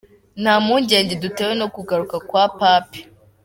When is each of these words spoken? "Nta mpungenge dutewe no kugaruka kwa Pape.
"Nta 0.41 0.53
mpungenge 0.63 1.13
dutewe 1.23 1.53
no 1.59 1.67
kugaruka 1.73 2.15
kwa 2.27 2.43
Pape. 2.57 2.99